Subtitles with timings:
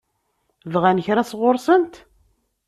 [0.73, 1.93] Bɣan kra sɣur-sent?